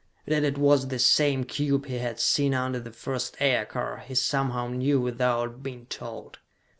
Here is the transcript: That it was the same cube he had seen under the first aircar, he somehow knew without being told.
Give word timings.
That 0.25 0.43
it 0.43 0.57
was 0.57 0.87
the 0.87 0.97
same 0.97 1.43
cube 1.43 1.85
he 1.85 1.99
had 1.99 2.19
seen 2.19 2.55
under 2.55 2.79
the 2.79 2.91
first 2.91 3.37
aircar, 3.39 3.99
he 3.99 4.15
somehow 4.15 4.69
knew 4.69 4.99
without 4.99 5.61
being 5.61 5.85
told. 5.91 6.39